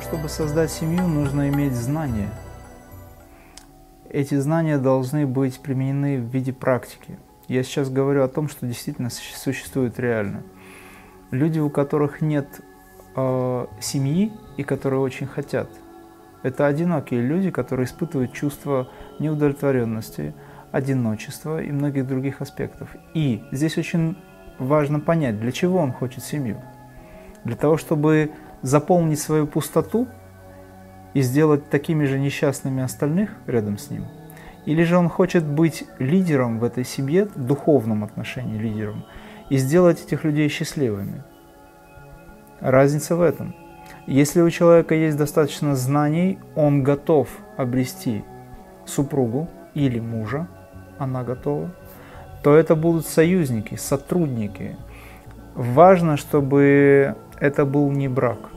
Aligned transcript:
чтобы 0.00 0.28
создать 0.28 0.70
семью, 0.70 1.06
нужно 1.06 1.48
иметь 1.48 1.74
знания. 1.74 2.30
Эти 4.08 4.36
знания 4.36 4.78
должны 4.78 5.26
быть 5.26 5.60
применены 5.60 6.18
в 6.18 6.24
виде 6.24 6.52
практики. 6.52 7.18
Я 7.48 7.62
сейчас 7.62 7.90
говорю 7.90 8.22
о 8.22 8.28
том, 8.28 8.48
что 8.48 8.66
действительно 8.66 9.10
существует 9.10 9.98
реально. 9.98 10.42
Люди, 11.30 11.58
у 11.58 11.68
которых 11.68 12.20
нет 12.20 12.60
э, 13.16 13.66
семьи 13.80 14.32
и 14.56 14.62
которые 14.62 15.00
очень 15.00 15.26
хотят, 15.26 15.68
это 16.42 16.66
одинокие 16.66 17.20
люди, 17.20 17.50
которые 17.50 17.86
испытывают 17.86 18.32
чувство 18.32 18.88
неудовлетворенности, 19.18 20.34
одиночества 20.70 21.62
и 21.62 21.70
многих 21.70 22.06
других 22.06 22.40
аспектов. 22.40 22.90
И 23.14 23.42
здесь 23.52 23.78
очень 23.78 24.16
важно 24.58 25.00
понять, 25.00 25.40
для 25.40 25.52
чего 25.52 25.78
он 25.78 25.92
хочет 25.92 26.24
семью. 26.24 26.60
Для 27.44 27.56
того, 27.56 27.76
чтобы 27.76 28.30
заполнить 28.62 29.20
свою 29.20 29.46
пустоту 29.46 30.08
и 31.14 31.20
сделать 31.20 31.68
такими 31.68 32.04
же 32.04 32.18
несчастными 32.18 32.82
остальных 32.82 33.30
рядом 33.46 33.78
с 33.78 33.90
ним? 33.90 34.06
Или 34.64 34.84
же 34.84 34.96
он 34.96 35.08
хочет 35.08 35.44
быть 35.44 35.84
лидером 35.98 36.58
в 36.58 36.64
этой 36.64 36.84
семье, 36.84 37.26
в 37.26 37.44
духовном 37.44 38.04
отношении 38.04 38.58
лидером, 38.58 39.04
и 39.50 39.56
сделать 39.56 40.04
этих 40.04 40.24
людей 40.24 40.48
счастливыми? 40.48 41.24
Разница 42.60 43.16
в 43.16 43.22
этом. 43.22 43.56
Если 44.06 44.40
у 44.40 44.50
человека 44.50 44.94
есть 44.94 45.16
достаточно 45.16 45.74
знаний, 45.74 46.38
он 46.54 46.84
готов 46.84 47.28
обрести 47.56 48.24
супругу 48.86 49.48
или 49.74 50.00
мужа, 50.00 50.46
она 50.98 51.24
готова, 51.24 51.70
то 52.42 52.54
это 52.54 52.76
будут 52.76 53.06
союзники, 53.06 53.74
сотрудники. 53.74 54.76
Важно, 55.54 56.16
чтобы 56.16 57.16
это 57.40 57.64
был 57.64 57.90
не 57.90 58.08
брак. 58.08 58.51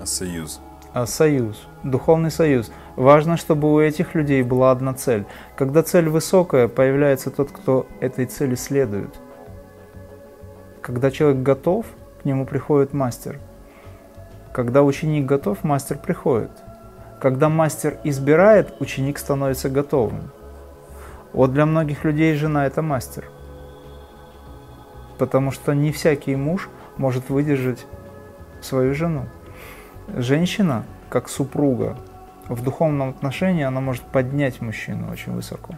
А 0.00 0.06
союз? 0.06 0.60
А 0.94 1.04
союз, 1.06 1.68
духовный 1.84 2.30
союз. 2.30 2.72
Важно, 2.96 3.36
чтобы 3.36 3.70
у 3.72 3.80
этих 3.80 4.14
людей 4.14 4.42
была 4.42 4.70
одна 4.70 4.94
цель. 4.94 5.26
Когда 5.56 5.82
цель 5.82 6.08
высокая, 6.08 6.68
появляется 6.68 7.30
тот, 7.30 7.52
кто 7.52 7.86
этой 8.00 8.24
цели 8.24 8.54
следует. 8.54 9.10
Когда 10.80 11.10
человек 11.10 11.42
готов, 11.42 11.84
к 12.22 12.24
нему 12.24 12.46
приходит 12.46 12.94
мастер. 12.94 13.38
Когда 14.54 14.82
ученик 14.82 15.26
готов, 15.26 15.62
мастер 15.64 15.98
приходит. 15.98 16.50
Когда 17.20 17.50
мастер 17.50 17.98
избирает, 18.02 18.74
ученик 18.80 19.18
становится 19.18 19.68
готовым. 19.68 20.30
Вот 21.34 21.52
для 21.52 21.66
многих 21.66 22.04
людей 22.04 22.34
жена– 22.34 22.66
это 22.66 22.80
мастер. 22.80 23.30
Потому 25.18 25.50
что 25.50 25.74
не 25.74 25.92
всякий 25.92 26.36
муж 26.36 26.70
может 26.96 27.28
выдержать 27.28 27.86
свою 28.62 28.94
жену. 28.94 29.26
Женщина, 30.16 30.84
как 31.08 31.28
супруга, 31.28 31.96
в 32.48 32.62
духовном 32.62 33.10
отношении 33.10 33.62
она 33.62 33.80
может 33.80 34.02
поднять 34.02 34.60
мужчину 34.60 35.10
очень 35.12 35.32
высоко, 35.32 35.74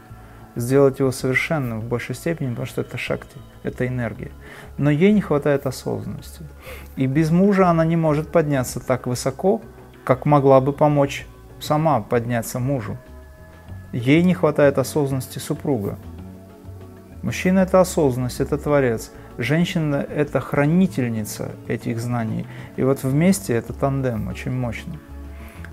сделать 0.57 1.01
его 1.01 1.11
совершенным 1.11 1.81
в 1.81 1.85
большей 1.85 2.15
степени, 2.15 2.49
потому 2.49 2.67
что 2.67 2.81
это 2.81 2.97
шакти, 2.97 3.37
это 3.63 3.87
энергия. 3.87 4.31
Но 4.79 4.91
ей 4.91 5.13
не 5.13 5.21
хватает 5.21 5.67
осознанности. 5.67 6.45
И 6.97 7.07
без 7.07 7.31
мужа 7.31 7.69
она 7.69 7.85
не 7.85 7.97
может 7.97 8.33
подняться 8.33 8.81
так 8.81 9.07
высоко, 9.07 9.61
как 10.05 10.25
могла 10.25 10.63
бы 10.63 10.73
помочь 10.73 11.27
сама 11.61 12.01
подняться 12.01 12.59
мужу. 12.59 12.97
Ей 13.93 14.23
не 14.23 14.33
хватает 14.33 14.79
осознанности 14.79 15.39
супруга. 15.39 15.99
Мужчина– 17.21 17.59
это 17.61 17.81
осознанность, 17.81 18.41
это 18.41 18.57
творец. 18.57 19.13
Женщина– 19.39 19.97
это 20.15 20.41
хранительница 20.41 21.53
этих 21.67 22.01
знаний. 22.01 22.47
И 22.77 22.83
вот 22.83 23.03
вместе 23.03 23.55
это 23.55 23.73
тандем 23.73 24.29
очень 24.29 24.53
мощный. 24.53 24.99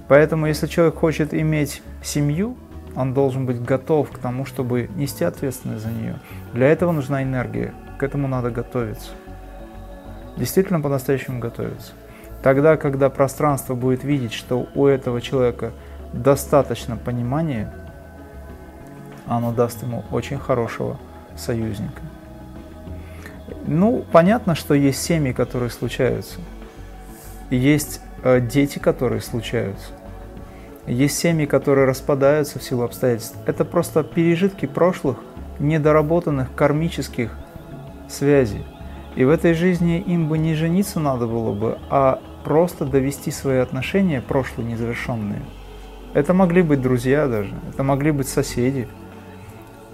Поэтому, 0.08 0.48
если 0.48 0.68
человек 0.68 0.96
хочет 0.96 1.34
иметь 1.34 1.84
семью, 2.02 2.58
он 2.96 3.14
должен 3.14 3.46
быть 3.46 3.62
готов 3.62 4.10
к 4.12 4.18
тому, 4.18 4.46
чтобы 4.46 4.90
нести 4.96 5.24
ответственность 5.24 5.84
за 5.84 5.92
нее. 5.92 6.20
Для 6.54 6.68
этого 6.68 6.92
нужна 6.92 7.22
энергия, 7.22 7.74
к 8.00 8.04
этому 8.04 8.28
надо 8.28 8.50
готовиться. 8.50 9.12
Действительно 10.38 10.82
по-настоящему 10.82 11.40
готовиться. 11.40 11.92
Тогда, 12.42 12.78
когда 12.78 13.10
пространство 13.10 13.76
будет 13.76 14.04
видеть, 14.04 14.34
что 14.34 14.68
у 14.74 14.86
этого 14.86 15.22
человека 15.22 15.74
достаточно 16.14 16.96
понимания, 16.96 17.72
оно 19.28 19.52
даст 19.52 19.84
ему 19.84 20.06
очень 20.12 20.40
хорошего 20.40 20.98
союзника. 21.36 22.02
Ну, 23.72 24.04
понятно, 24.12 24.56
что 24.56 24.74
есть 24.74 25.00
семьи, 25.00 25.32
которые 25.32 25.70
случаются. 25.70 26.40
есть 27.52 28.02
э, 28.24 28.42
дети, 28.42 28.80
которые 28.80 29.22
случаются. 29.22 29.92
Есть 30.88 31.20
семьи, 31.20 31.46
которые 31.46 31.86
распадаются 31.86 32.58
в 32.58 32.64
силу 32.64 32.82
обстоятельств. 32.82 33.38
Это 33.46 33.66
просто 33.66 34.02
пережитки 34.02 34.66
прошлых, 34.66 35.18
недоработанных 35.60 36.52
кармических 36.56 37.38
связей. 38.10 38.66
И 39.16 39.24
в 39.24 39.30
этой 39.30 39.54
жизни 39.54 40.00
им 40.00 40.30
бы 40.30 40.40
не 40.40 40.56
жениться 40.56 41.00
надо 41.00 41.28
было 41.28 41.54
бы, 41.54 41.78
а 41.92 42.20
просто 42.44 42.86
довести 42.86 43.30
свои 43.30 43.60
отношения, 43.60 44.20
прошлые 44.20 44.68
незавершенные. 44.68 45.44
Это 46.16 46.34
могли 46.34 46.64
быть 46.64 46.82
друзья 46.82 47.28
даже, 47.28 47.54
это 47.72 47.84
могли 47.84 48.10
быть 48.10 48.30
соседи, 48.30 48.88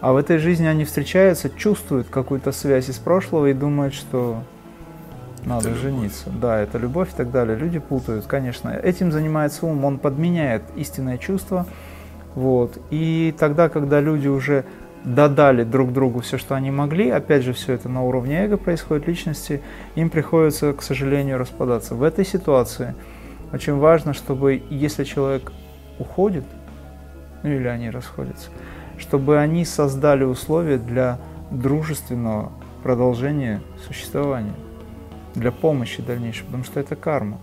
а 0.02 0.14
в 0.14 0.18
этой 0.18 0.38
жизни 0.38 0.68
они 0.68 0.86
встречаются, 0.86 1.50
чувствуют 1.50 2.08
какую-то 2.10 2.52
связь 2.52 2.90
из 2.90 2.98
прошлого 2.98 3.48
и 3.48 3.54
думают, 3.54 3.94
что 3.94 4.44
надо 5.46 5.70
это 5.70 5.78
жениться. 5.80 6.26
Любовь. 6.26 6.42
Да, 6.42 6.60
это 6.60 6.78
любовь 6.78 7.10
и 7.14 7.16
так 7.16 7.32
далее. 7.32 7.58
Люди 7.58 7.80
путают, 7.80 8.26
конечно. 8.26 8.70
Этим 8.70 9.12
занимается 9.12 9.66
ум, 9.66 9.86
он 9.86 10.00
подменяет 10.00 10.64
истинное 10.76 11.18
чувство. 11.18 11.66
Вот. 12.34 12.78
И 12.90 13.34
тогда, 13.38 13.70
когда 13.70 14.02
люди 14.02 14.28
уже 14.28 14.66
додали 15.06 15.64
друг 15.64 15.94
другу 15.94 16.22
все, 16.22 16.38
что 16.38 16.56
они 16.56 16.72
могли, 16.72 17.10
опять 17.12 17.44
же, 17.44 17.54
все 17.54 17.74
это 17.74 17.88
на 17.90 18.04
уровне 18.04 18.44
эго 18.44 18.58
происходит, 18.58 19.08
личности, 19.08 19.62
им 19.94 20.10
приходится, 20.10 20.74
к 20.74 20.82
сожалению, 20.82 21.38
распадаться. 21.38 21.96
В 21.96 22.04
этой 22.04 22.26
ситуации 22.26 22.96
очень 23.54 23.76
важно, 23.76 24.14
чтобы 24.14 24.62
если 24.70 25.04
человек 25.04 25.52
уходит, 26.00 26.44
ну 27.44 27.52
или 27.52 27.68
они 27.68 27.92
расходятся, 27.92 28.50
чтобы 28.98 29.40
они 29.40 29.66
создали 29.66 30.24
условия 30.24 30.78
для 30.78 31.20
дружественного 31.52 32.52
продолжения 32.84 33.62
существования, 33.88 34.54
для 35.34 35.52
помощи 35.52 36.02
дальнейшей, 36.02 36.46
потому 36.46 36.64
что 36.64 36.80
это 36.80 36.96
карма. 36.96 37.40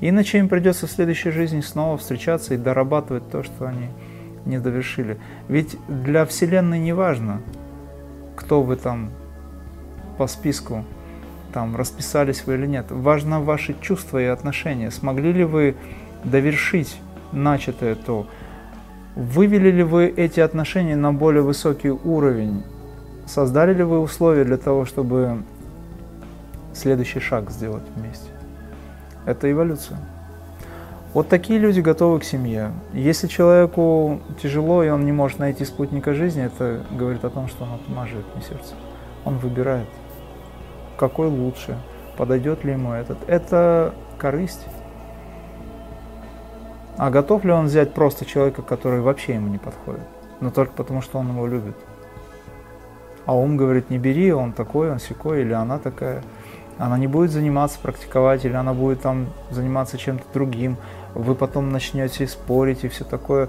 Иначе 0.00 0.38
им 0.38 0.48
придется 0.48 0.86
в 0.86 0.90
следующей 0.90 1.30
жизни 1.30 1.60
снова 1.60 1.98
встречаться 1.98 2.54
и 2.54 2.56
дорабатывать 2.56 3.30
то, 3.30 3.42
что 3.42 3.66
они 3.66 3.88
не 4.46 4.58
довершили. 4.58 5.18
Ведь 5.48 5.76
для 5.88 6.24
Вселенной 6.24 6.78
не 6.78 6.92
важно, 6.92 7.42
кто 8.36 8.62
вы 8.62 8.76
там 8.76 9.10
по 10.16 10.26
списку 10.26 10.84
там 11.52 11.76
расписались 11.76 12.44
вы 12.46 12.54
или 12.54 12.66
нет. 12.66 12.86
Важно 12.90 13.40
ваши 13.40 13.74
чувства 13.80 14.22
и 14.22 14.26
отношения. 14.26 14.90
Смогли 14.90 15.32
ли 15.32 15.44
вы 15.44 15.76
довершить 16.24 16.96
начатое 17.32 17.94
то, 17.94 18.26
Вывели 19.16 19.70
ли 19.70 19.82
вы 19.82 20.06
эти 20.06 20.40
отношения 20.40 20.96
на 20.96 21.12
более 21.12 21.42
высокий 21.42 21.90
уровень? 21.90 22.62
Создали 23.26 23.74
ли 23.74 23.82
вы 23.82 24.00
условия 24.00 24.44
для 24.44 24.56
того, 24.56 24.84
чтобы 24.84 25.42
следующий 26.72 27.20
шаг 27.20 27.50
сделать 27.50 27.82
вместе? 27.96 28.30
Это 29.26 29.50
эволюция. 29.50 29.98
Вот 31.12 31.28
такие 31.28 31.58
люди 31.58 31.80
готовы 31.80 32.20
к 32.20 32.24
семье. 32.24 32.70
Если 32.92 33.26
человеку 33.26 34.20
тяжело, 34.40 34.84
и 34.84 34.90
он 34.90 35.04
не 35.04 35.10
может 35.10 35.40
найти 35.40 35.64
спутника 35.64 36.14
жизни, 36.14 36.44
это 36.44 36.80
говорит 36.92 37.24
о 37.24 37.30
том, 37.30 37.48
что 37.48 37.64
он 37.64 37.74
от 37.74 37.88
ума 37.88 38.06
живет, 38.06 38.24
не 38.36 38.42
сердце. 38.42 38.74
Он 39.24 39.38
выбирает, 39.38 39.88
какой 40.96 41.26
лучше, 41.26 41.76
подойдет 42.16 42.64
ли 42.64 42.72
ему 42.72 42.92
этот. 42.92 43.18
Это 43.28 43.92
корысть. 44.18 44.64
А 47.00 47.08
готов 47.08 47.44
ли 47.46 47.50
он 47.50 47.64
взять 47.64 47.94
просто 47.94 48.26
человека, 48.26 48.60
который 48.60 49.00
вообще 49.00 49.36
ему 49.36 49.48
не 49.48 49.56
подходит, 49.56 50.02
но 50.40 50.50
только 50.50 50.74
потому, 50.74 51.00
что 51.00 51.18
он 51.18 51.30
его 51.30 51.46
любит? 51.46 51.74
А 53.24 53.34
ум 53.34 53.56
говорит, 53.56 53.88
не 53.88 53.96
бери, 53.96 54.34
он 54.34 54.52
такой, 54.52 54.92
он 54.92 54.98
секой, 54.98 55.40
или 55.40 55.54
она 55.54 55.78
такая. 55.78 56.22
Она 56.76 56.98
не 56.98 57.06
будет 57.06 57.30
заниматься, 57.30 57.78
практиковать, 57.80 58.44
или 58.44 58.52
она 58.52 58.74
будет 58.74 59.00
там 59.00 59.28
заниматься 59.48 59.96
чем-то 59.96 60.24
другим. 60.34 60.76
Вы 61.14 61.34
потом 61.34 61.70
начнете 61.70 62.26
спорить 62.26 62.84
и 62.84 62.88
все 62.88 63.04
такое. 63.04 63.48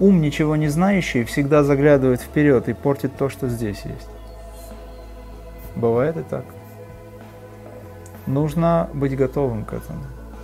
Ум, 0.00 0.20
ничего 0.20 0.56
не 0.56 0.66
знающий, 0.66 1.22
всегда 1.22 1.62
заглядывает 1.62 2.20
вперед 2.20 2.68
и 2.68 2.72
портит 2.72 3.16
то, 3.16 3.28
что 3.28 3.46
здесь 3.46 3.80
есть. 3.84 4.08
Бывает 5.76 6.16
и 6.16 6.22
так. 6.22 6.46
Нужно 8.26 8.90
быть 8.92 9.16
готовым 9.16 9.64
к 9.64 9.72
этому. 9.72 10.00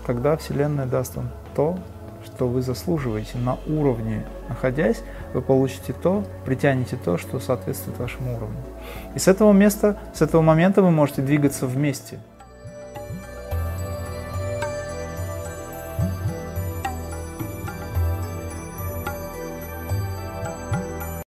Тогда 0.06 0.36
Вселенная 0.36 0.86
даст 0.86 1.16
вам 1.16 1.30
то, 1.56 1.80
что 2.24 2.48
вы 2.48 2.62
заслуживаете 2.62 3.38
на 3.38 3.58
уровне, 3.66 4.24
находясь, 4.48 5.02
вы 5.32 5.42
получите 5.42 5.92
то, 5.92 6.24
притянете 6.44 6.96
то, 6.96 7.18
что 7.18 7.40
соответствует 7.40 7.98
вашему 7.98 8.36
уровню. 8.36 8.58
И 9.14 9.18
с 9.18 9.28
этого 9.28 9.52
места, 9.52 9.98
с 10.12 10.22
этого 10.22 10.42
момента 10.42 10.82
вы 10.82 10.90
можете 10.90 11.22
двигаться 11.22 11.66
вместе– 11.66 12.18